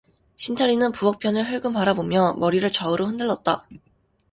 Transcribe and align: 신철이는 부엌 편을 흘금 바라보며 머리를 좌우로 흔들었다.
신철이는 0.35 0.93
부엌 0.93 1.19
편을 1.19 1.51
흘금 1.51 1.73
바라보며 1.73 2.33
머리를 2.39 2.71
좌우로 2.71 3.05
흔들었다. 3.05 3.67